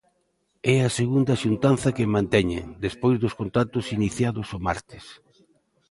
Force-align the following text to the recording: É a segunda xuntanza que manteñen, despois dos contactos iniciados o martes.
É 0.73 0.75
a 0.87 0.93
segunda 0.99 1.39
xuntanza 1.43 1.95
que 1.97 2.11
manteñen, 2.15 2.65
despois 2.85 3.15
dos 3.23 3.33
contactos 3.39 3.85
iniciados 3.97 4.47
o 4.57 4.59
martes. 4.67 5.03